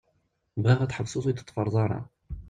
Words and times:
Bɣiɣ 0.63 0.79
ad 0.81 0.89
tḥebseḍ 0.91 1.25
ur 1.25 1.29
yi-d-teṭṭfaṛeḍ 1.31 1.75
ara. 1.83 1.99